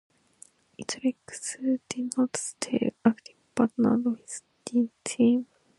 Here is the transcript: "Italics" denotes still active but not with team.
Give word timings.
"Italics" 0.79 1.57
denotes 1.87 2.39
still 2.57 2.89
active 3.05 3.35
but 3.53 3.69
not 3.77 3.99
with 4.03 4.41
team. 5.05 5.45